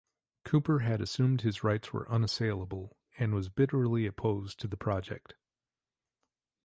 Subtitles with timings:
[0.43, 5.35] Cooper had assumed his rights were unassailable and was bitterly opposed to the project.